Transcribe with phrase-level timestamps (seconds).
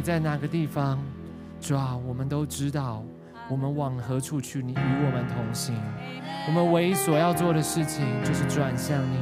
[0.00, 0.98] 你在哪个地方，
[1.60, 3.04] 主啊，我们都知道，
[3.50, 4.62] 我们往何处去？
[4.62, 5.74] 你与我们同行。
[6.46, 9.18] 我们唯一所要做的事情，就是转向你，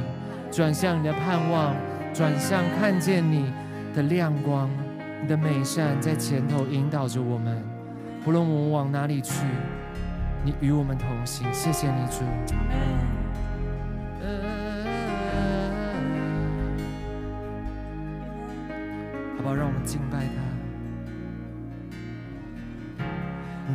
[0.49, 1.75] 转向你的盼望，
[2.13, 3.51] 转向看见你
[3.93, 4.69] 的亮光，
[5.21, 7.61] 你的美善在前头引导着我们。
[8.23, 9.45] 不论我们往哪里去，
[10.45, 11.45] 你与我们同行。
[11.53, 12.23] 谢谢你，主。
[19.35, 19.53] 好不好？
[19.53, 20.48] 让我们敬拜他。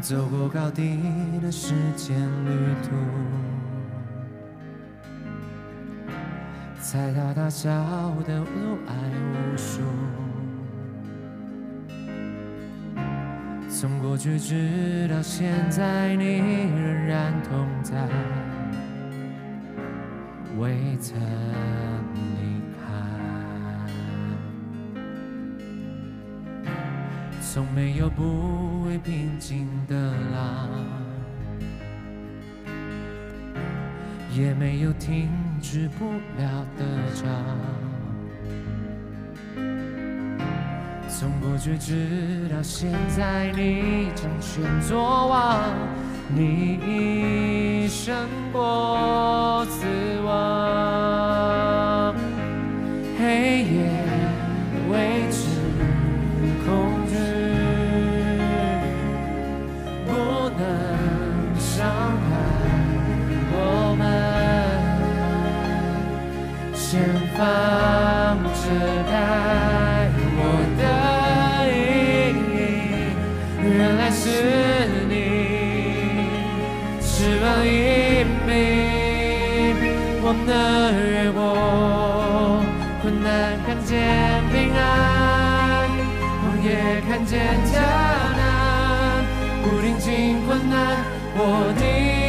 [0.00, 0.98] 走过高低
[1.42, 2.90] 的时间旅途，
[6.80, 7.70] 踩踏大小
[8.26, 9.80] 的路爱无数，
[13.70, 18.06] 从过去直到现在，你仍然同在，
[20.58, 21.18] 未曾
[22.14, 22.60] 离
[27.54, 28.74] 从没有不。
[29.02, 29.94] 平静的
[30.32, 30.70] 浪，
[34.32, 35.28] 也没有停
[35.60, 37.26] 止不了的涨。
[41.06, 45.60] 从过去直到现在，你掌权作王，
[46.34, 48.16] 你已胜
[48.52, 49.86] 过死
[50.24, 51.53] 亡。
[83.66, 83.98] 看见
[84.50, 85.88] 平安，
[86.42, 86.44] 我
[87.08, 87.32] 看见
[87.64, 87.80] 艰
[88.36, 89.24] 难，
[89.62, 90.74] 不临近困难，
[91.36, 92.23] 我定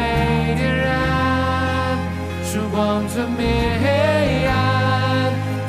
[0.00, 1.98] 被点燃，
[2.42, 3.44] 曙光吞灭
[3.82, 4.52] 黑暗。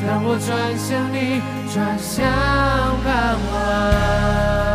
[0.08, 1.42] 当我转向你，
[1.74, 2.24] 转向
[3.04, 3.10] 盼
[3.52, 4.71] 望。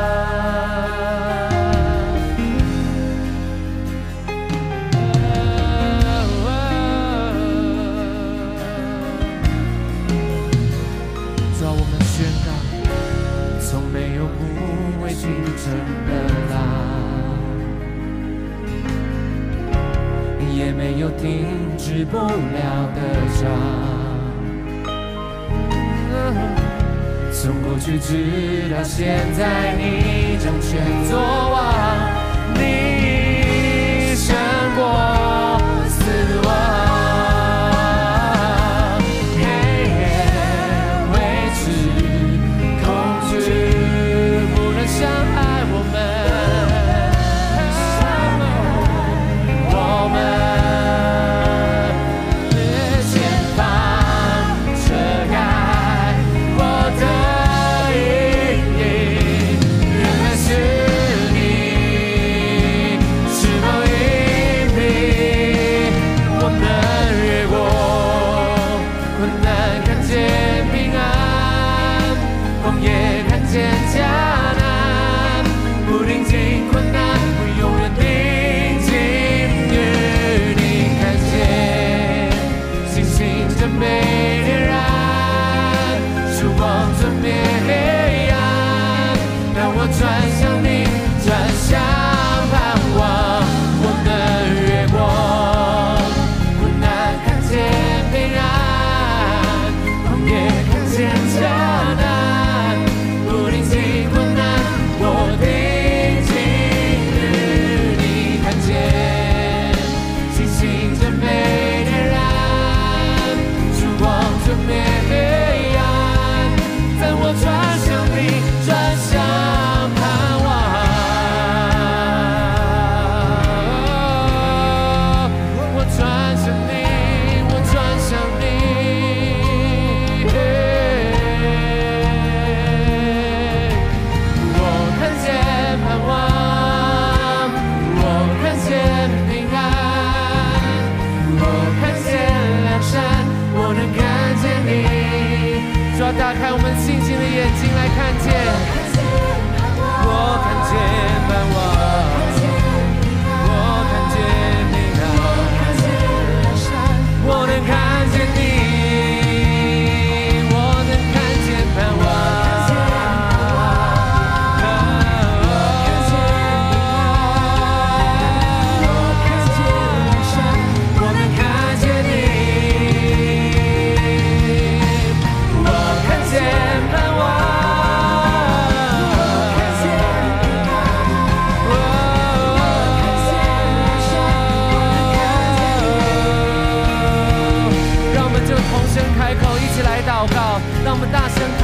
[20.98, 21.46] 有停
[21.76, 23.50] 止不了的伤，
[27.30, 31.64] 从过去直到现在，你掌权作王，
[32.54, 33.15] 你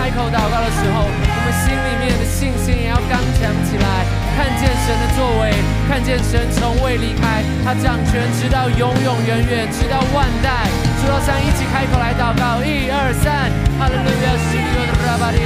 [0.03, 4.03] 开口祷告的时候，我们心里面的信心也要刚强起来，
[4.35, 5.55] 看见神的作为，
[5.87, 10.67] 看见神从未离开，他掌权直到永永远远，直到万代。
[10.99, 13.47] 主要三一起开口来祷告，一二三，
[13.79, 15.39] 哈利路亚，是你的拉巴利，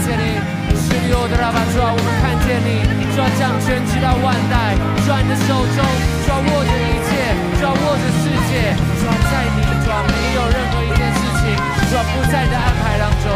[0.00, 0.40] 谢你，
[0.72, 4.72] 是你的拉巴主啊，我们看见你，主要掌权直到万代，
[5.04, 5.84] 主你的手中，
[6.24, 11.52] 主要握着一切，主要握着世界，主要在你，主要没有任何一件事情，
[11.92, 13.28] 主要不在你的安排当中，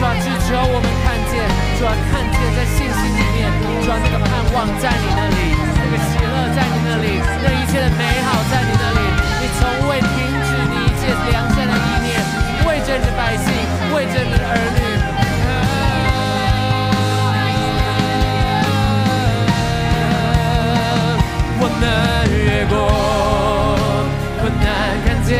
[0.00, 1.44] 主要只只要我们看见，
[1.76, 3.52] 主要看见在信心里面，
[3.84, 9.00] 主要那个盼望在你那里，那个喜乐在你那里，那一切的美好在你那里，
[9.44, 10.08] 你从未停
[10.40, 12.16] 止你一切良善的意念，
[12.64, 13.52] 为着你的百姓，
[13.94, 14.80] 为着你的儿女。
[21.60, 21.84] 我们
[22.40, 22.72] 越过
[24.40, 25.36] 困难，看见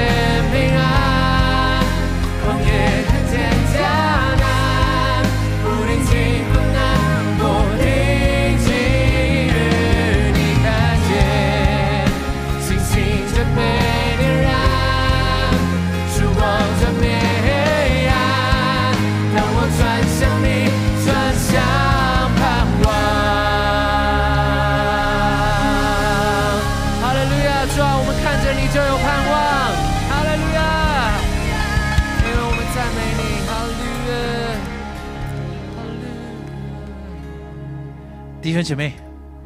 [38.71, 38.93] 姐妹，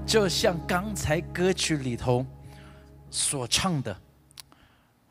[0.07, 2.27] 就像刚才歌曲里头
[3.11, 3.99] 所唱的，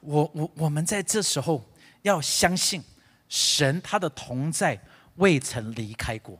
[0.01, 1.65] 我我我们在这时候
[2.03, 2.83] 要相信
[3.27, 4.79] 神他的同在
[5.15, 6.39] 未曾离开过。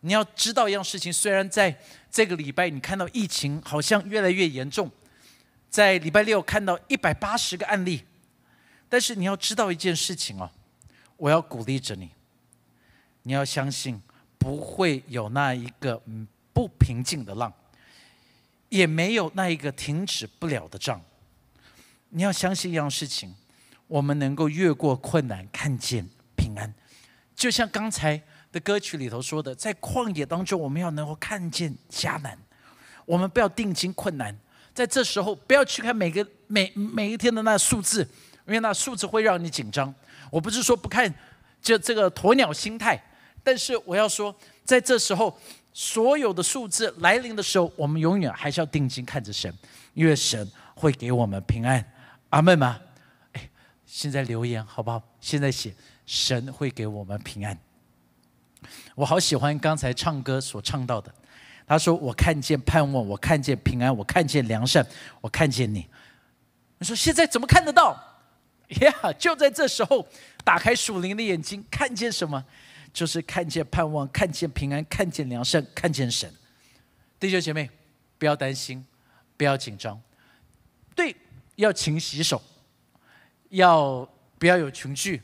[0.00, 1.78] 你要知道一样事情，虽然在
[2.10, 4.90] 这个礼拜你看到疫情好像越来越严重，
[5.70, 8.02] 在礼拜六看到一百八十个案例，
[8.88, 10.50] 但是你要知道一件事情哦，
[11.16, 12.10] 我要鼓励着你，
[13.22, 14.02] 你要相信
[14.36, 16.02] 不会有那一个
[16.54, 17.52] 不平静的浪，
[18.70, 21.02] 也没有那一个停止不了的仗。
[22.10, 23.34] 你要相信一样事情，
[23.88, 26.72] 我们能够越过困难，看见平安。
[27.34, 32.38] 就像刚才的歌曲里头说的，在旷野当中，我们要能够看见迦南。
[33.04, 34.34] 我们不要定睛困难，
[34.72, 38.00] 在这时候不要去看每个每每一天的那数字，
[38.46, 39.92] 因为那数字会让你紧张。
[40.30, 41.12] 我不是说不看
[41.60, 42.98] 这这个鸵鸟心态，
[43.42, 44.34] 但是我要说，
[44.64, 45.36] 在这时候
[45.74, 49.52] 所有的数字来临的时候，我们永远还是要定睛看着神，
[49.92, 51.84] 因为神会给我们平安。
[52.30, 52.80] 阿妹吗？
[53.32, 53.50] 哎，
[53.84, 55.02] 现在留言好不好？
[55.20, 55.74] 现在写
[56.06, 57.58] 神会给我们平安。
[58.94, 61.12] 我好喜欢刚才唱歌所唱到的，
[61.66, 64.86] 他说：“我看见盼望，我看见平安，我看见良善，
[65.20, 65.84] 我看见你。”
[66.78, 68.00] 你说现在怎么看得到？
[68.80, 70.06] 呀，就在这时候，
[70.44, 72.44] 打开属灵的眼睛，看见什么？
[72.94, 76.32] 就是看见盼望，看见平安，看见良善，看见神。
[77.18, 77.68] 弟兄姐妹，
[78.16, 78.86] 不要担心，
[79.36, 80.00] 不要紧张。
[80.94, 81.14] 对，
[81.56, 82.40] 要勤洗手，
[83.48, 84.08] 要
[84.38, 85.20] 不要有群聚，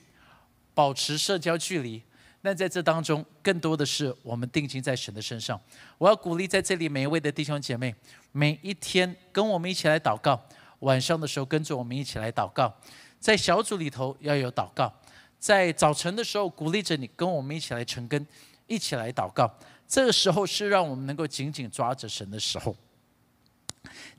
[0.75, 2.03] 保持社交距离。
[2.43, 5.61] 那在这当中，更多的是我们定睛在神的身上。
[5.99, 7.95] 我要鼓励在这里每一位的弟兄姐妹，
[8.33, 10.43] 每一天跟我们一起来祷告，
[10.81, 12.75] 晚上的时候跟着我们一起来祷告，
[13.21, 14.93] 在小组里头要有祷告，
[15.41, 18.25] 在早晨的时候鼓励着你跟我们一起来成根，
[18.67, 19.51] 一起来祷告。
[19.89, 22.77] 这个时候是让我们能够紧紧抓着神的时候。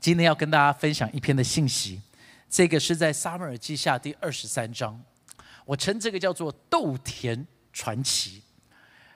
[0.00, 2.02] 今天要跟大家分享一篇的信息，
[2.50, 5.00] 这个是在撒母耳记下第二十三章，
[5.64, 8.42] 我称这个叫做豆田传奇，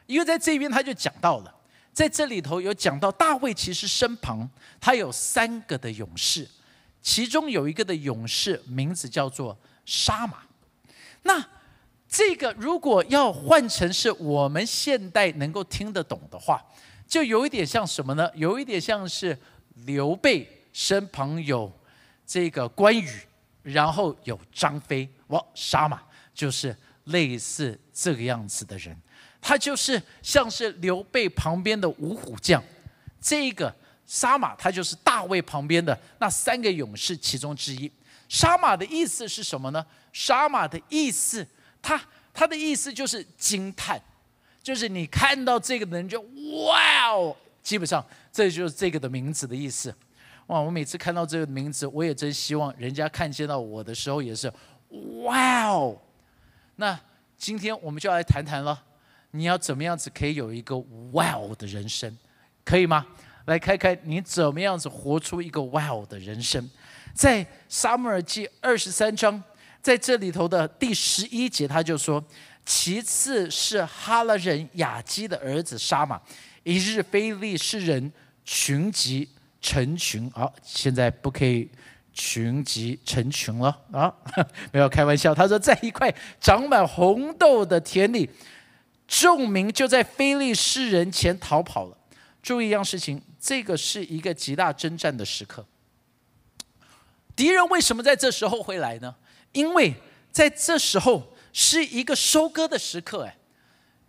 [0.06, 1.52] 因为在这边他就讲到了，
[1.92, 4.48] 在这里头有讲到大卫其实身旁
[4.80, 6.48] 他有三个的勇士，
[7.02, 10.38] 其中有一个的勇士名字叫做沙马，
[11.24, 11.44] 那
[12.08, 16.64] 这个如果要换成是我们现代能够听得懂的话，
[17.06, 18.30] 就有一点像什么呢？
[18.34, 19.36] 有一点像是
[19.84, 21.70] 刘备身旁有
[22.26, 23.08] 这个关羽，
[23.62, 26.02] 然后有张飞，哇，杀马
[26.34, 28.96] 就是类似这个样子的人，
[29.40, 32.62] 他就是像是刘备旁边的五虎将，
[33.20, 33.74] 这个
[34.06, 37.90] 杀马他就是大卫旁边的那三个勇士其中之一。
[38.28, 39.84] 杀马的意思是什么呢？
[40.12, 41.46] 杀马的意思，
[41.86, 42.02] 他
[42.34, 43.96] 他的意思就是惊叹，
[44.60, 46.20] 就是你看到这个的人就
[46.64, 49.94] 哇哦，基本上这就是这个的名字的意思。
[50.48, 54.52] 哇，我每次看到这个名字，我也真希望人家看见到我的时候也是
[55.22, 55.96] 哇哦。
[56.74, 56.98] 那
[57.38, 58.82] 今天我们就要来谈谈了，
[59.30, 60.76] 你要怎么样子可以有一个
[61.12, 62.18] 哇哦的人生，
[62.64, 63.06] 可以吗？
[63.44, 66.68] 来看看你怎么样子活出一个哇哦的人生。
[67.14, 69.40] 在撒母耳记二十三章，
[69.86, 72.20] 在这里头的第十一节，他就说
[72.66, 76.20] ：“其次是哈拉人雅基的儿子沙马。
[76.64, 78.12] 一日，非利士人
[78.44, 79.28] 群集
[79.60, 81.70] 成群，好，现在不可以
[82.12, 84.12] 群集成群了啊！
[84.72, 85.32] 没有开玩笑。
[85.32, 88.28] 他说，在一块长满红豆的田里，
[89.06, 91.96] 众民就在非利士人前逃跑了。
[92.42, 95.64] 注意一样事情，这个是一个极大征战的时刻。
[97.36, 99.14] 敌人为什么在这时候会来呢？
[99.56, 99.94] 因为
[100.30, 103.36] 在这时候是一个收割的时刻，哎，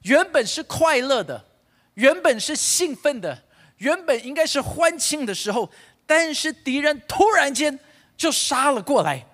[0.04, 1.46] 原本是快乐的。
[1.94, 3.44] 原本是兴奋的，
[3.78, 5.68] 原本应该是欢庆的时候，
[6.06, 7.80] 但是敌人突然间
[8.16, 9.26] 就杀了过来，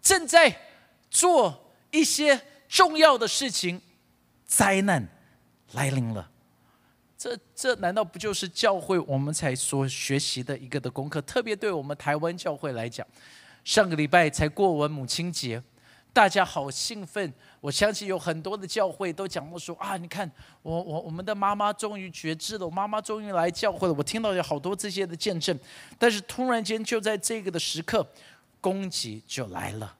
[0.00, 0.56] 正在
[1.10, 3.82] 做一些重要的事情，
[4.46, 5.08] 灾难
[5.72, 6.30] 来临了。
[7.16, 11.20] 这这难道不就是教会我们才所学习的一个的功课？
[11.22, 13.04] 特别对我们台湾教会来讲，
[13.68, 15.62] 上个礼拜才过完母亲节。
[16.10, 17.30] 大家好兴奋！
[17.60, 20.28] 我相信有很多的教会都讲到说啊，你看
[20.62, 23.92] 我我我们的妈妈终于觉知了，我妈妈终于来教会了。
[23.92, 25.54] 我听到有好多这些的见证，
[25.98, 28.06] 但是突然间就在这个的时刻，
[28.58, 29.94] 攻击就来了。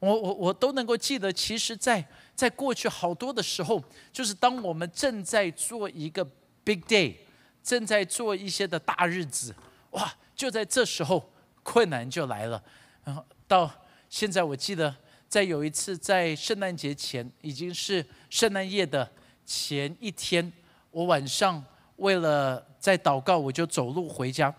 [0.00, 2.04] 我我我都能够记得，其实，在
[2.34, 3.80] 在过去好多的时候，
[4.12, 6.24] 就是当我们正在做一个
[6.64, 7.14] big day，
[7.62, 9.54] 正在做一些的大日子，
[9.90, 11.30] 哇，就在这时候
[11.62, 12.60] 困难就来了。
[13.04, 13.70] 然后到
[14.08, 14.94] 现在，我记得。
[15.26, 19.10] 在有一次，在圣诞节前，已经是圣诞夜的
[19.44, 20.52] 前一天，
[20.92, 21.60] 我晚上
[21.96, 24.54] 为了在祷告，我就走路回家。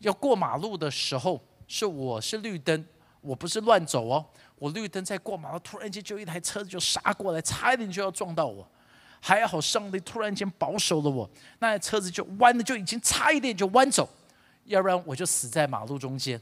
[0.00, 2.84] 要过马路的时候，是我是绿灯，
[3.22, 4.22] 我不是乱走哦。
[4.58, 8.68] 我绿灯在过马路，突然间就一台车子就杀过来，差一点就要撞到我。
[9.18, 14.06] 还好上帝突然间保守了我，那车子就弯的就已经差一点就弯走，
[14.66, 16.38] 要不然我就死在马路中间。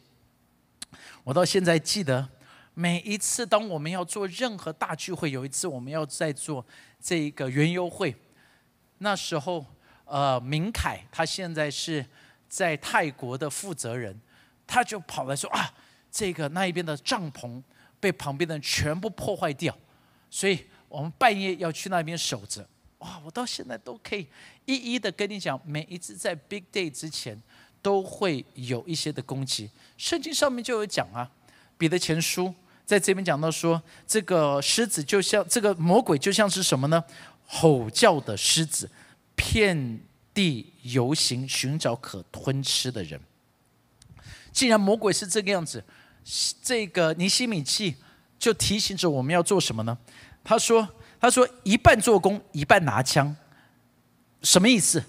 [1.24, 2.28] 我到现在记得。
[2.72, 6.64] 每一次，当我们要做任何大聚会，有一次我们要在做
[7.00, 8.14] 这个园游会，
[8.98, 9.66] 那时候，
[10.04, 12.06] 呃，明凯他现在是
[12.48, 14.18] 在泰国的负责人，
[14.66, 15.74] 他就跑来说啊，
[16.10, 17.60] 这个那一边的帐篷
[17.98, 19.76] 被旁边的人全部破坏掉，
[20.30, 22.66] 所以我们半夜要去那边守着。
[22.98, 24.26] 哇，我到现在都可以
[24.64, 27.38] 一一的跟你讲，每一次在 Big Day 之前
[27.82, 31.30] 都会有一些的攻击，圣经上面就有讲啊。
[31.78, 37.02] 彼得前书在这边讲到说，这个狮子就像这个魔鬼，就像是什么呢？
[37.46, 38.90] 吼叫的狮子，
[39.34, 40.00] 遍
[40.34, 43.20] 地游行，寻找可吞吃的人。
[44.52, 45.82] 既然魔鬼是这个样子，
[46.62, 47.96] 这个尼西米记
[48.38, 49.96] 就提醒着我们要做什么呢？
[50.42, 50.88] 他说
[51.20, 53.34] ：“他说一半做工，一半拿枪，
[54.42, 55.02] 什么意思？”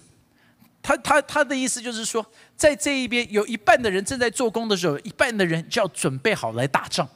[0.82, 2.24] 他他他的意思就是说，
[2.62, 7.08] 在这一边有一半的人正在做工的时候，一半的人就要准备好来打仗。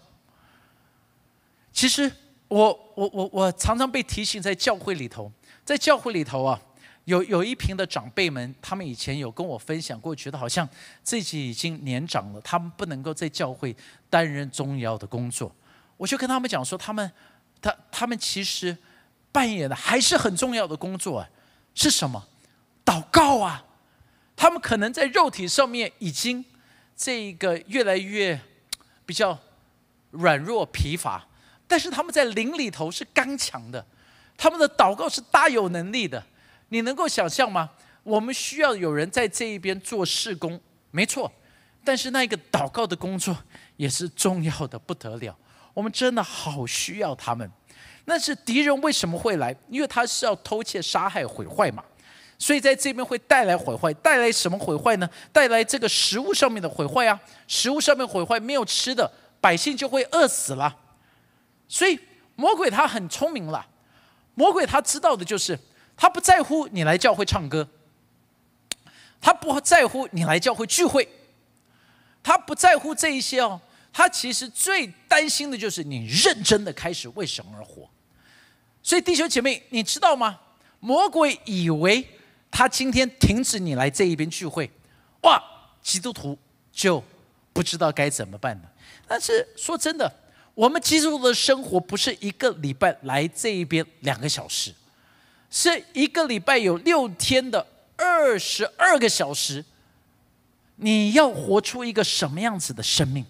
[1.72, 2.11] 其实
[2.48, 5.30] 我我我我常常被提醒，在教会里头，
[5.64, 6.61] 在教会里头啊，
[7.04, 10.68] 有有一群的长辈们，他们以前有跟我分享过，觉得好像
[11.04, 13.76] 自己已经年长了，他们不能够在教会
[14.11, 15.54] 担任重要的工作。
[15.96, 17.09] 我就跟他们讲说，他们
[17.62, 18.76] 他他们其实
[19.30, 21.30] 扮演的还是很重要的工作，啊
[21.72, 22.26] 是什么？
[22.85, 23.64] 祷告啊，
[24.37, 26.44] 他们可能在肉体上面已经
[26.94, 28.38] 这个越来越
[29.05, 29.37] 比较
[30.11, 31.27] 软弱疲乏，
[31.66, 33.85] 但是他们在灵里头是刚强的，
[34.37, 36.22] 他们的祷告是大有能力的。
[36.68, 37.70] 你能够想象吗？
[38.03, 41.33] 我们需要有人在这一边做事工，没错，
[41.83, 43.37] 但是那一个祷告的工作
[43.77, 45.37] 也是重要的不得了。
[45.75, 47.51] 我们真的好需要他们。
[48.05, 49.55] 那是敌人为什么会来？
[49.68, 51.85] 因为他是要偷窃、杀害、毁坏嘛。
[52.38, 55.09] 所以在这边会带来毁坏，带来什么毁坏呢？
[55.33, 57.18] 带来这个食物上面的毁坏啊！
[57.49, 60.77] 食物上面毁坏，没有吃的，百姓就会饿死了。
[61.66, 61.99] 所以
[62.35, 63.66] 魔鬼他很聪明了，
[64.35, 65.59] 魔鬼他知道的就是，
[65.96, 67.66] 他不在乎你来教会唱歌，
[69.18, 71.09] 他不在乎你来教会聚会，
[72.22, 73.59] 他不在乎这一些哦，
[73.94, 77.88] 他其实最担心的就是你认真的开始为神而活。
[78.83, 80.38] 所以弟兄姐妹，你知道吗？
[80.81, 82.07] 魔鬼以为。
[82.57, 84.71] 他今天停止你来这一边聚会，
[85.25, 85.38] 哇，
[85.83, 86.38] 基督徒
[86.73, 87.05] 就
[87.53, 88.73] 不知道该怎么办了。
[89.07, 90.11] 但是说真的，
[90.55, 94.73] 我们基督徒的生活不是一个礼拜来这一边两个小时，
[95.51, 99.62] 是一个礼拜有六天的二十二个小时。
[100.77, 103.27] 你要活出一个什么样子的生命？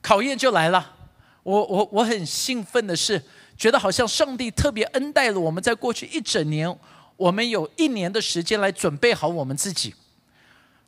[0.00, 0.96] 考验就来了。
[1.42, 3.22] 我我我很兴奋的是，
[3.58, 6.74] 觉得好像上帝特别恩待了我们，在过去一整年。
[7.16, 9.94] 我们有一年的时间来准备好我们自己，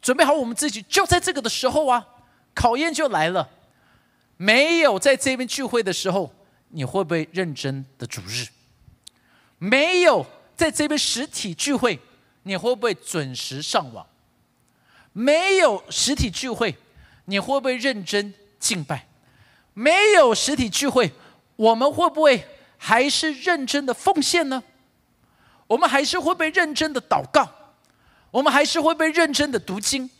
[0.00, 2.06] 准备好我们自己，就在这个的时候啊，
[2.54, 3.48] 考验就来了。
[4.36, 6.32] 没有在这边聚会的时候，
[6.68, 8.46] 你会不会认真的主日？
[9.58, 11.98] 没有在这边实体聚会，
[12.44, 14.06] 你会不会准时上网？
[15.12, 16.76] 没有实体聚会，
[17.24, 19.08] 你会不会认真敬拜？
[19.74, 21.10] 没有实体聚会，
[21.56, 24.62] 我们会不会还是认真的奉献呢？
[25.68, 27.48] 我们还是会被认真的祷告？
[28.32, 30.10] 我们还是会被认真的读经？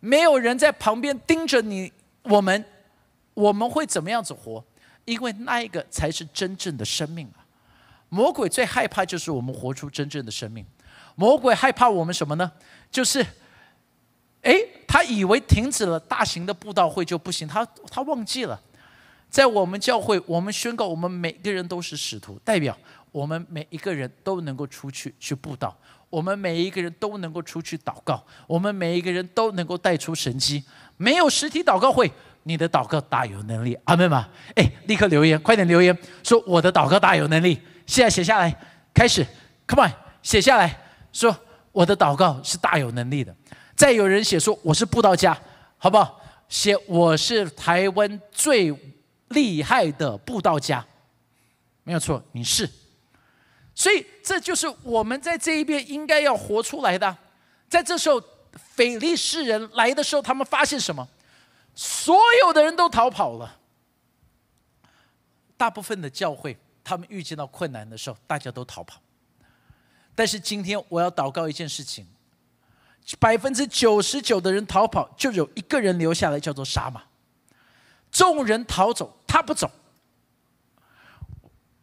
[0.00, 2.64] 没有人在旁边盯着你，我们
[3.34, 4.64] 我们会怎么样子活？
[5.04, 7.44] 因为那一个才是真正的生命啊！
[8.08, 10.64] 魔鬼最害怕就是我们活出真正的生命。
[11.16, 12.50] 魔鬼害怕我们什么呢？
[12.90, 13.24] 就是，
[14.42, 14.54] 哎，
[14.86, 18.60] 他以为停止了大型的布道会就不行，他他忘记了，
[19.28, 22.76] 在我们教会，我们宣告我们每个人都是使徒，代表
[23.12, 25.76] 我们每一个人都能够出去去布道。
[26.08, 30.64] 我们每一个人都能够出去祷告，我们每一个人都能够带出神迹。
[30.96, 32.10] 没有实体祷告会，
[32.42, 34.28] 你的祷告大有能力，阿门吗？
[34.56, 37.60] 哎，立刻留言，快点留言，说我的祷告大有能力。
[37.86, 38.52] 现在写下来，
[38.92, 39.24] 开始
[39.68, 41.36] ，Come on，写下来说
[41.70, 43.32] 我的祷告是大有能力的。
[43.76, 45.38] 再有人写说我是布道家，
[45.78, 46.20] 好不好？
[46.48, 48.76] 写我是台湾最
[49.28, 50.84] 厉害的布道家，
[51.84, 52.68] 没有错，你是。
[53.80, 57.16] 所以，这就是我们在这一边应该要活出来的。
[57.66, 58.22] 在这时候，
[58.74, 61.08] 腓力士人来的时候，他们发现什么？
[61.74, 63.56] 所有的人都逃跑了。
[65.56, 69.00] 大部分的教会，他们遇见到困难的时候，大家都逃跑。
[70.14, 72.06] 但是今天，我要祷告一件事情：
[73.18, 77.04] 百分之九十九的人逃跑，就有一个人留下来，叫做沙马。
[78.12, 79.70] 众人逃走，他不走。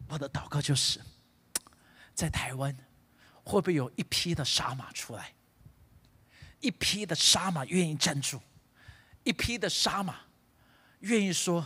[0.08, 1.00] 我的祷告就是。
[2.18, 2.76] 在台湾，
[3.44, 5.32] 会不会有一批的杀马出来？
[6.58, 8.40] 一批的杀马愿意站住，
[9.22, 10.16] 一批的杀马
[10.98, 11.64] 愿意说：“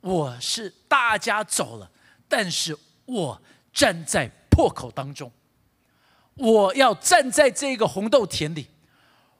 [0.00, 1.90] 我是大家走了，
[2.28, 5.32] 但是我站在破口当中，
[6.34, 8.68] 我要站在这个红豆田里，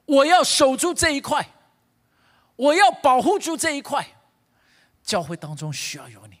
[0.03, 1.47] 我要守住这一块，
[2.57, 4.05] 我要保护住这一块。
[5.01, 6.39] 教会当中需要有你，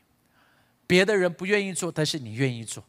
[0.85, 2.83] 别的人不愿意做，但是你愿意做。”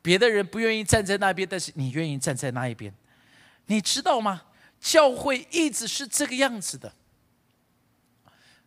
[0.00, 2.94] 别的人不愿意站在那边，但是你愿意站在那一边，
[3.66, 4.42] 你知道吗？
[4.80, 6.92] 教会一直是这个样子的。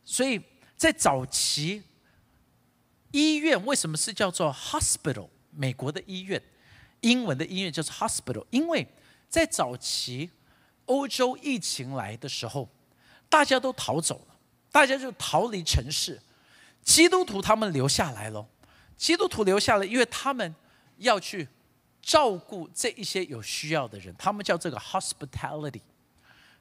[0.03, 0.41] 所以
[0.75, 1.81] 在早期，
[3.11, 5.29] 医院为什么是叫做 hospital？
[5.51, 6.41] 美国的医院，
[6.99, 8.85] 英文的医院叫做 hospital，因为
[9.29, 10.29] 在早期
[10.85, 12.69] 欧洲疫情来的时候，
[13.29, 14.35] 大家都逃走了，
[14.69, 16.21] 大家就逃离城市，
[16.83, 18.45] 基督徒他们留下来了，
[18.97, 20.53] 基督徒留下来，因为他们。
[21.01, 21.47] 要去
[22.01, 25.81] 照顾这一些有需要的人，他们叫这个 hospitality，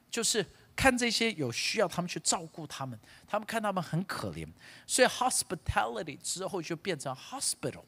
[0.09, 4.47] 就是看这些有需要，他们去照顾他们，他们看他们很可怜，
[4.85, 7.83] 所以 hospitality 之后就变成 hospital。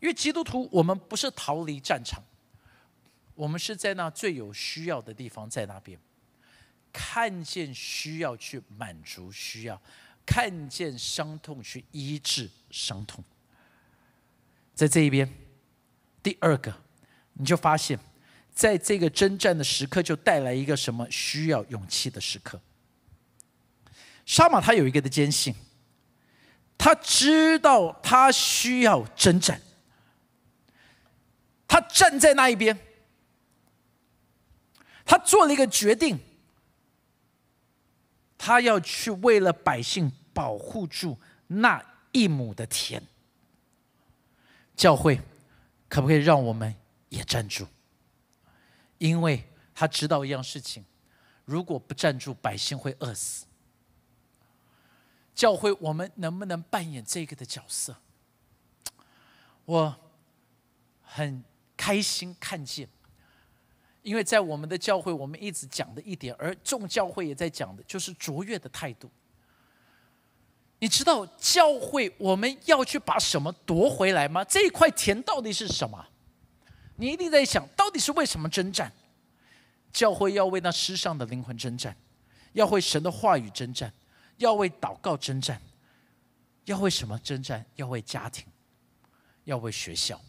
[0.00, 2.22] 因为基督徒，我们不是逃离战场，
[3.34, 5.98] 我们是在那最有需要的地方，在那边
[6.92, 9.80] 看见需要去满足需要，
[10.26, 13.24] 看见伤痛去医治伤痛，
[14.74, 15.43] 在这一边。
[16.24, 16.74] 第二个，
[17.34, 17.98] 你就发现，
[18.54, 22.58] 在这个征战的时刻，就带来一个什么需要勇气的时刻。
[24.24, 25.54] 沙马他有一个的坚信，
[26.78, 29.60] 他知道他需要征战，
[31.68, 32.78] 他站在那一边，
[35.04, 36.18] 他做了一个决定，
[38.38, 43.02] 他要去为了百姓保护住那一亩的田，
[44.74, 45.20] 教会。
[45.94, 46.74] 可不可以让我们
[47.08, 47.68] 也站住？
[48.98, 50.84] 因为他知道一样事情：
[51.44, 53.46] 如果不站住，百姓会饿死。
[55.36, 57.96] 教会，我们能不能扮演这个的角色？
[59.66, 59.96] 我
[61.00, 61.44] 很
[61.76, 62.88] 开心看见，
[64.02, 69.08] 因为在我们的教会，我们一直讲的一点，而众教会也在讲的，就是卓越的态度。
[70.84, 74.44] 你知道教会我们要去把什么夺回来吗？
[74.44, 76.06] 这一块田到底是什么？
[76.96, 78.92] 你一定在想到底是为什么征战？
[79.90, 81.96] 教会要为那世上的灵魂征战，
[82.52, 83.90] 要为神的话语征战，
[84.36, 85.58] 要为祷告征战，
[86.66, 87.64] 要为什么征战？
[87.76, 88.44] 要为家庭，
[89.44, 90.20] 要为学校，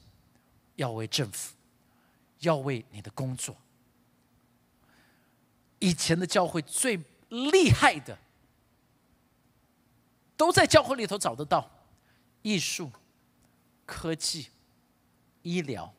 [0.78, 1.54] 要为政府，
[2.40, 3.54] 要为你的工作。
[5.80, 8.18] 以前的教会最厉害的。
[10.38, 11.70] 都在教会里头找得到，
[12.42, 12.92] 艺术、
[13.86, 14.50] 科技、
[15.42, 15.94] 医疗，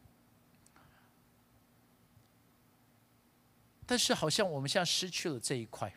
[3.87, 5.92] 但是好像我们现在失去了这一块。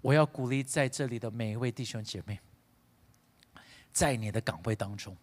[0.00, 2.40] 我要鼓励在这里的每一位弟兄姐妹，
[3.92, 5.16] 在你的岗位当中，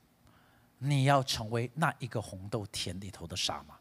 [0.77, 3.79] 你要成为那一个红豆田里头的沙马，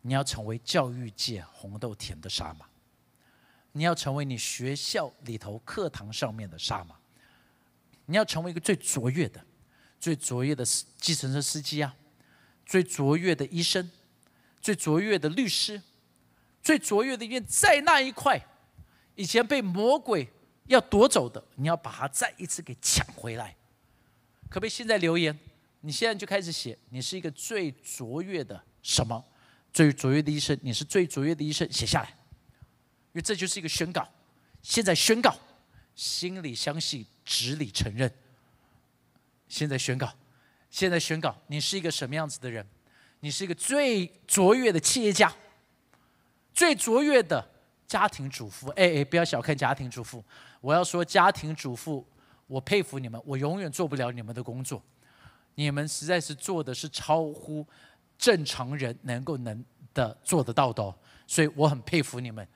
[0.00, 2.66] 你要成为教育界红豆田的沙马，
[3.72, 6.96] 你要成为你学校里头课堂上面的沙马，
[8.06, 9.44] 你要成为一个最卓越的、
[10.00, 11.94] 最卓越的司计程车司机啊，
[12.64, 13.90] 最卓越的医生，
[14.60, 15.80] 最卓越的律师，
[16.62, 18.40] 最卓越的因为在那一块
[19.14, 20.28] 以前被魔鬼
[20.66, 23.56] 要夺走的，你要把它再一次给抢回来。
[24.48, 25.38] 可不可以现在留言？
[25.80, 29.24] 你现在就开始写，你是一个最卓越的什么？
[29.72, 34.08] 最卓越的医生，你是最卓越的医生，写下来，因为这就是一个宣告。
[34.62, 35.36] 现在宣告，
[35.96, 38.12] 心里相信，纸里承认。
[39.48, 40.12] 现在宣告，
[40.70, 42.64] 现在宣告，你是一个什么样子的人？
[43.20, 45.34] 你是一个最卓越的企业家，
[46.52, 47.44] 最卓越的
[47.86, 48.68] 家庭主妇。
[48.70, 50.22] 哎哎，不要小看家庭主妇，
[50.60, 52.06] 我要说家庭主妇，
[52.46, 54.82] 我佩服你们，我永远做不了你们的工作。
[55.54, 57.66] 你们实在是做的是超乎
[58.18, 60.94] 正常人能够能的做得到的哦，
[61.26, 62.46] 所以我很佩服你们。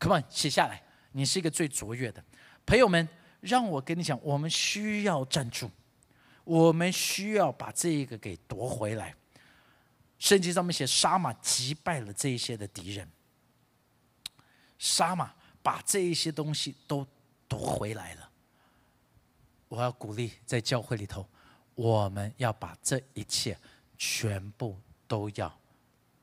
[0.00, 0.82] Come on，写下来，
[1.12, 2.22] 你是一个最卓越的
[2.68, 3.08] 朋友们。
[3.40, 5.70] 让我跟你讲，我们需要站住，
[6.42, 9.14] 我们需要把这一个给夺回来。
[10.18, 13.08] 圣经上面写，沙马击败了这一些的敌人，
[14.76, 17.06] 沙马把这一些东西都
[17.46, 18.28] 夺回来了。
[19.68, 21.24] 我要鼓励在教会里头。
[21.76, 23.56] 我们要把这一切
[23.96, 24.76] 全部
[25.06, 25.56] 都要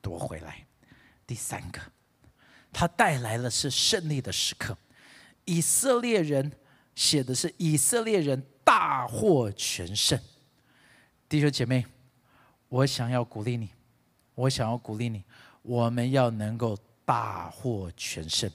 [0.02, 0.66] 夺回来。
[1.26, 1.80] 第三个，
[2.70, 4.76] 他带来了是胜利的时刻。
[5.46, 6.52] 以色列人
[6.94, 10.20] 写的是以色列人大获全胜。
[11.28, 11.86] 弟兄姐妹，
[12.68, 13.70] 我想要鼓励你，
[14.34, 15.24] 我想要鼓励你，
[15.62, 18.50] 我们要能够大获全胜，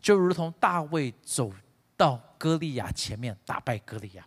[0.00, 1.52] 就如同大卫走
[1.96, 4.26] 到歌利亚前面打败歌利亚。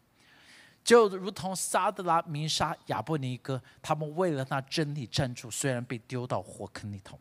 [0.84, 7.20] 就如同撒德拉、米沙、亚伯尼哥，他们为了那真理站住，虽然被丢到火坑里头。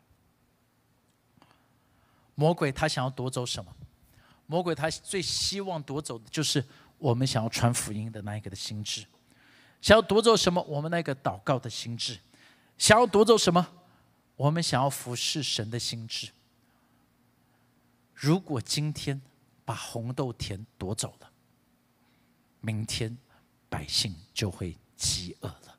[2.35, 3.75] 魔鬼他想要夺走什么？
[4.45, 6.63] 魔鬼他最希望夺走的就是
[6.97, 9.05] 我们想要传福音的那一个的心智。
[9.81, 10.61] 想要夺走什么？
[10.63, 12.19] 我们那个祷告的心智。
[12.77, 13.67] 想要夺走什么？
[14.35, 16.29] 我们想要服侍神的心智。
[18.13, 19.21] 如果今天
[19.63, 21.31] 把红豆田夺走了，
[22.61, 23.17] 明天。
[23.67, 25.77] 百姓就会饥饿了。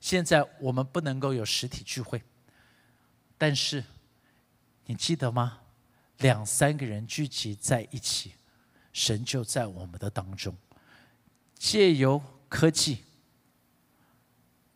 [0.00, 2.20] 现在我们不能够有实体聚会，
[3.36, 3.84] 但是
[4.86, 5.60] 你记得吗？
[6.18, 8.32] 两三个人聚集在一起，
[8.92, 10.54] 神就在我们的当中。
[11.54, 12.98] 借由科技，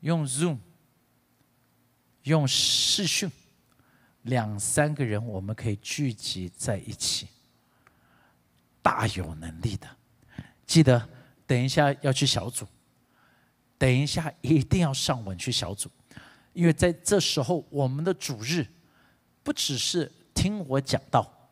[0.00, 0.58] 用 Zoom，
[2.24, 3.30] 用视讯，
[4.22, 7.28] 两三个人我们可以聚集在一起，
[8.80, 9.88] 大有能力的。
[10.66, 11.08] 记得。
[11.44, 12.66] 等一下要去小组，
[13.76, 15.90] 等一下一定要上稳去小组，
[16.54, 18.66] 因为在这时候我们的主日
[19.42, 21.50] 不只是听我讲道，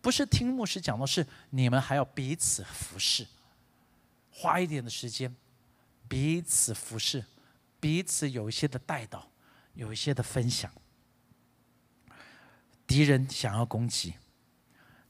[0.00, 3.26] 不是听牧师讲道，是你们还要彼此服侍，
[4.30, 5.34] 花一点的时间
[6.08, 7.24] 彼此服侍，
[7.80, 9.30] 彼此有一些的带导，
[9.74, 10.70] 有一些的分享。
[12.86, 14.14] 敌人想要攻击，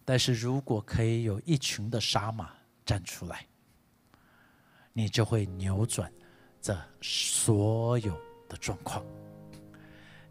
[0.05, 2.53] 但是如果可以有一群的杀马
[2.85, 3.47] 站出来。
[4.95, 6.13] 你就会扭转
[6.61, 9.05] 这所有的状况。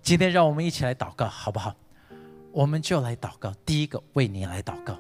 [0.02, 1.73] 今天让我们一起来祷告，好不好？
[2.58, 3.54] 我们就来祷告。
[3.63, 4.98] 第一个，为你来祷告。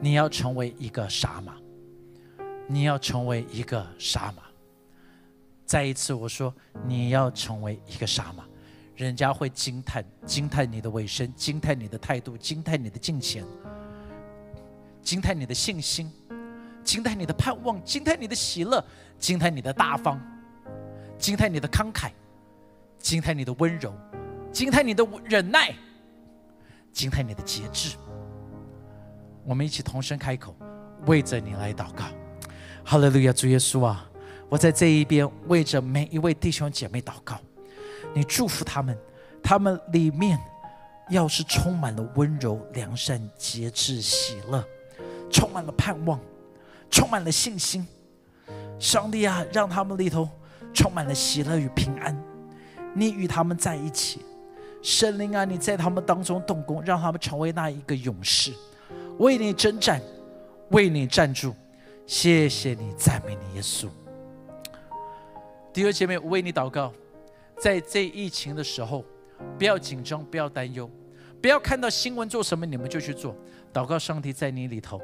[0.00, 1.56] 你要成为一个傻马，
[2.68, 4.44] 你要成为一个傻马。
[5.66, 6.54] 再一次，我说
[6.86, 8.44] 你要成为一个傻马，
[8.94, 13.44] 人家会惊叹，惊叹你的卫生，惊叹你的态度，惊叹你的金钱，
[15.02, 16.08] 惊叹你的信心。
[16.84, 18.82] 惊叹你的盼望，惊叹你的喜乐，
[19.18, 20.16] 惊叹你的大方，
[21.18, 22.12] 惊叹你的慷慨，
[23.00, 23.92] 惊叹你的温柔，
[24.52, 25.74] 惊叹你的忍耐，
[26.92, 27.96] 惊叹你的节制。
[29.44, 30.54] 我们一起同声开口，
[31.06, 32.04] 为着你来祷告。
[32.84, 34.08] 哈利路亚，主耶稣啊，
[34.48, 37.38] 我在这一边为着每一位弟兄姐妹祷告，
[38.14, 38.96] 你祝福他们，
[39.42, 40.38] 他们里面
[41.10, 44.64] 要是充满了温柔、良善、节制、喜乐，
[45.30, 46.18] 充满了盼望。
[46.90, 47.86] 充满了信心，
[48.78, 50.26] 上帝啊，让他们里头
[50.72, 52.18] 充满了喜乐与平安。
[52.94, 54.24] 你与他们在一起，
[54.82, 58.52] 神灵啊，你在他们当中动工，让他们成为那一个勇士，
[59.18, 60.00] 为你征战，
[60.70, 61.54] 为你站住。
[62.06, 63.88] 谢谢你，赞美你，耶稣。
[65.72, 66.92] 弟兄姐妹，我为你祷告，
[67.60, 69.04] 在这疫情的时候，
[69.58, 70.90] 不要紧张，不要担忧，
[71.42, 73.36] 不要看到新闻做什么你们就去做。
[73.72, 75.00] 祷告，上帝在你里头。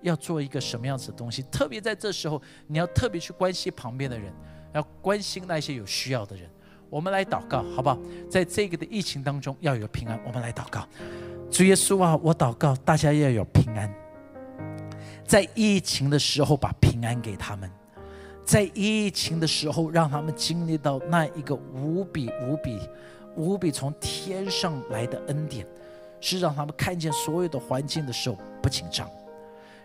[0.00, 1.42] 要做一个什么样子的东西？
[1.50, 4.32] 特别在这时候，你要特别去关心旁边的人。
[4.72, 6.48] 要关心那些有需要的人。
[6.90, 7.98] 我们来祷告，好不好？
[8.30, 10.86] 在这个的疫情当中要有平安，我们来祷告。
[11.50, 13.92] 主耶稣啊，我祷告大家要有平安，
[15.26, 17.70] 在疫情的时候把平安给他们，
[18.44, 22.78] 在疫情的时候让他们经历到那一个无比无比
[23.36, 25.66] 无比从天上来的恩典，
[26.20, 29.08] 是让他们看见所有的环境的时候不紧张，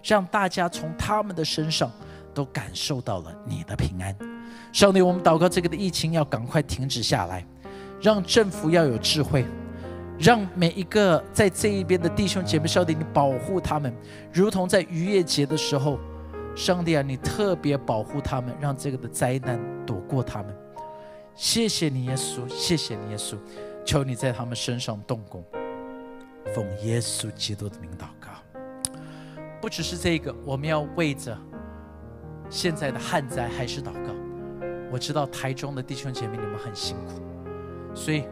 [0.01, 1.91] 让大家从他们的身上
[2.33, 4.32] 都感受到了你的平安。
[4.71, 7.45] 上帝，我们祷告这个的疫情要赶快停止下来，
[8.01, 9.45] 让政府要有智慧，
[10.17, 13.93] 让每一个在这一边的弟兄姐妹，上帝你保护他们，
[14.31, 15.99] 如同在逾越节的时候，
[16.55, 20.55] 上帝啊，你特别保护他们，让这个的灾难躲过他们。
[21.35, 23.37] 谢谢你，耶稣，谢谢你，耶稣，
[23.85, 25.43] 求你在他们身上动工，
[26.53, 28.29] 奉耶稣基督的名祷告。
[29.61, 31.37] 不只是这个，我们要为着
[32.49, 34.13] 现在的旱灾还是祷告。
[34.93, 37.19] 我知道台中的弟兄姐妹你们很辛苦，
[37.95, 38.27] 所以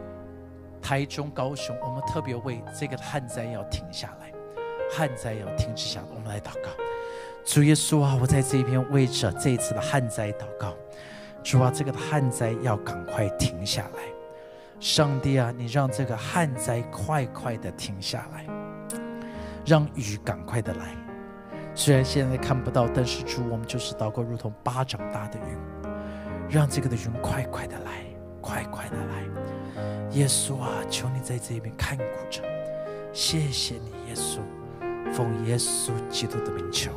[0.80, 4.32] 台中、高雄，我们特别为这个旱灾要停下来，
[4.88, 6.06] 旱灾要停止下来。
[6.14, 6.70] 我们来祷告，
[7.44, 10.72] 主耶稣啊，我在这边为着这一次的旱灾祷告，
[11.42, 14.02] 主啊，这个旱灾要赶快停下来。
[14.78, 18.46] 上帝啊，你让这个旱灾快快的停下来，
[19.66, 20.96] 让雨赶快的来。
[21.74, 25.91] 虽然现在看不到，但是主，我们就是祷告，如同巴掌大的云。
[26.52, 28.04] 让这个的云快快的来，
[28.42, 32.42] 快快的来，耶稣啊，求你在这边看顾着，
[33.10, 34.40] 谢谢你，耶稣，
[35.14, 36.92] 奉耶稣基督的名求，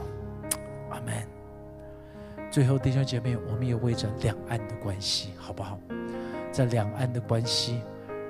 [0.89, 1.26] 阿门。
[2.52, 5.80] 最后，弟兄姐妹，我们也为着两岸的关系，好不好？
[6.52, 7.80] 在两岸的关系，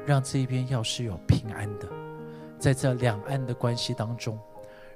[0.06, 1.88] 让这一边要是有平安的，
[2.60, 4.40] 在这两岸的关系当中，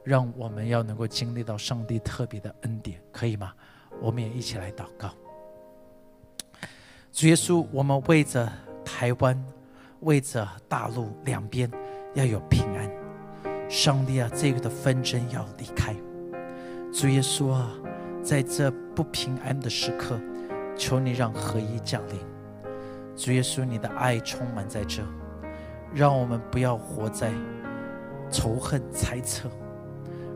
[0.03, 3.51] 让我们要能够经历到上帝特别的恩典，可以吗？
[3.99, 5.09] 我们也一起来祷告。
[7.11, 8.47] 主耶稣，我们为着
[8.85, 9.43] 台湾，
[10.01, 11.69] 为着大陆两边
[12.13, 12.89] 要有平安。
[13.67, 15.93] 上帝啊，这个的纷争要离开。
[16.93, 17.71] 主耶稣啊，
[18.23, 20.19] 在这不平安的时刻，
[20.77, 22.19] 求你让合一降临。
[23.15, 25.03] 主耶稣，你的爱充满在这，
[25.93, 27.33] 让我们不要活在
[28.31, 29.49] 仇恨猜测，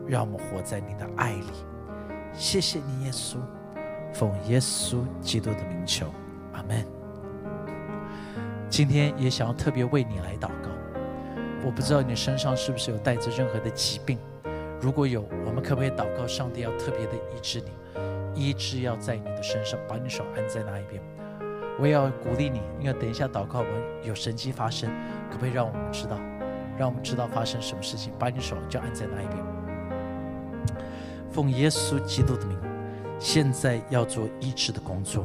[0.06, 1.52] 让我们活在你的爱里。
[2.34, 3.36] 谢谢你，耶稣，
[4.12, 6.06] 奉耶稣基督的名求。
[6.54, 6.84] 阿门。
[8.70, 10.70] 今天也想要特别为你来祷告。
[11.64, 14.18] 我不知道你身上是不是有带着任何的疾病，
[14.80, 17.70] 如果有，我们可不可以祷告上帝要特别的医治你？
[18.34, 21.00] 医治要在你的身上，把你手按在那一边。
[21.78, 24.90] 我也要鼓励你，因为等一下祷告，我们有神迹发生，
[25.30, 26.18] 可不可以让我们知道？
[26.76, 28.12] 让我们知道发生什么事情？
[28.18, 29.38] 把你手就按在那一边。
[31.30, 32.58] 奉耶稣基督的名，
[33.18, 35.24] 现在要做医治的工作。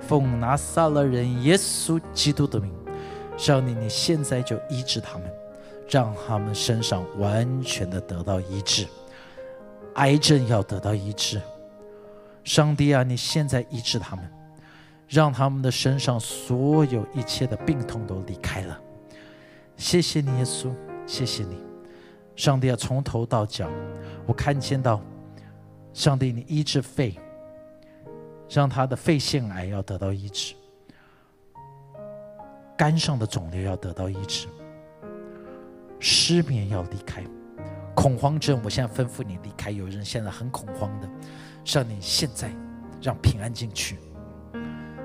[0.00, 2.74] 奉拿撒勒人耶稣基督的名，
[3.36, 5.30] 上帝，你现在就医治他们，
[5.88, 8.86] 让他们身上完全的得到医治，
[9.94, 11.40] 癌症要得到医治。
[12.42, 14.24] 上帝啊，你现在医治他们，
[15.06, 18.80] 让他们的身上所有一切的病痛都离开了。
[19.76, 20.70] 谢谢你，耶稣，
[21.06, 21.58] 谢谢你，
[22.34, 23.68] 上帝啊，从头到脚，
[24.26, 25.00] 我看见到，
[25.92, 27.14] 上帝，你医治肺。
[28.50, 30.56] 让他的肺腺癌要得到医治，
[32.76, 34.48] 肝上的肿瘤要得到医治，
[36.00, 37.22] 失眠要离开，
[37.94, 39.70] 恐慌症，我现在吩咐你离开。
[39.70, 41.08] 有人现在很恐慌的，
[41.64, 42.50] 让你现在
[43.00, 43.96] 让平安进去。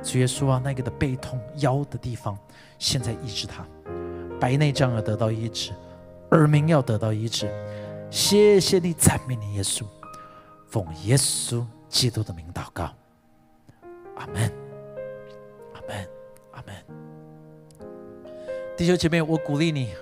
[0.01, 2.35] 主耶稣啊，那个的背痛腰的地方，
[2.79, 3.63] 现在医治他，
[4.39, 5.71] 白内障要得到医治，
[6.31, 7.47] 耳鸣要得到医治。
[8.09, 9.83] 谢谢你，赞美你，耶稣，
[10.67, 12.91] 奉耶稣基督的名祷告。
[14.15, 14.51] 阿门，
[15.73, 16.09] 阿门，
[16.51, 16.75] 阿门。
[18.77, 19.93] 弟兄姐妹，我鼓励你，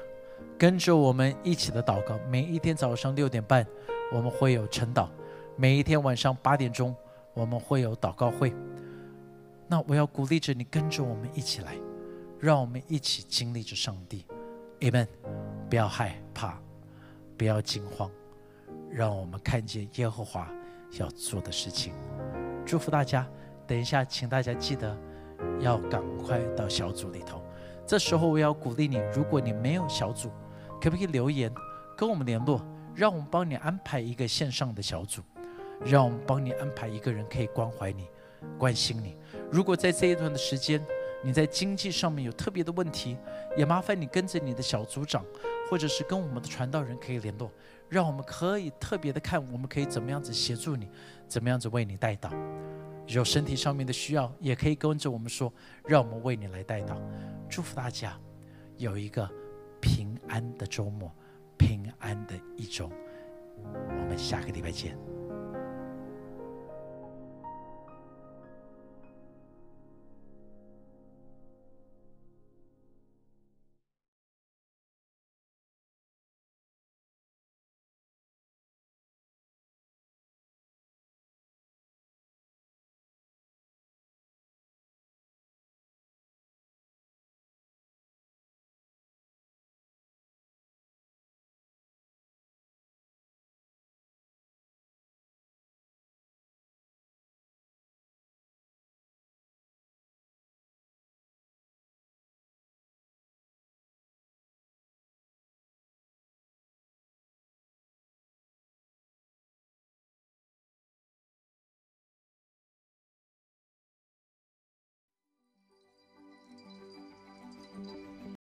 [0.58, 2.18] 跟着我们一起的祷告。
[2.30, 3.66] 每一天早上六点半，
[4.12, 5.08] 我们会有晨祷；
[5.56, 6.96] 每一天晚上八点钟，
[7.34, 8.54] 我们会有祷告会。
[9.68, 11.76] 那我要鼓励着你，跟着我们一起来，
[12.40, 14.26] 让我们一起经历着上帝。
[14.80, 15.08] Amen。
[15.70, 16.60] 不要害怕，
[17.36, 18.12] 不要惊慌，
[18.92, 20.48] 让我们看见耶和华
[21.00, 21.94] 要做的事情。
[22.64, 23.28] 祝福大家。
[23.74, 24.96] 等一下，请大家记得
[25.60, 27.44] 要赶快到小组里头。
[27.88, 30.30] 这时候我要鼓励你，如果你没有小组，
[30.80, 31.52] 可不可以留言
[31.98, 32.64] 跟我们联络，
[32.94, 35.24] 让我们帮你安排一个线上的小组，
[35.84, 38.08] 让我们帮你安排一个人可以关怀你、
[38.60, 39.18] 关心你。
[39.50, 40.80] 如果在这一段的时间
[41.24, 43.18] 你在经济上面有特别的问题，
[43.58, 45.26] 也麻烦你跟着你的小组长，
[45.68, 47.50] 或者是跟我们的传道人可以联络，
[47.90, 50.88] 让我们可以特别的看，我们可以怎么样子协助你，
[51.28, 52.30] 怎么样子为你带到。
[53.08, 55.52] 有身体上面的需要，也可以跟着我们说，
[55.86, 56.98] 让我们为你来带祷。
[57.50, 58.18] 祝福大家
[58.78, 59.30] 有一个
[59.82, 61.12] 平安的周末，
[61.58, 62.90] 平安的一周。
[63.64, 64.98] 我们下个礼拜见。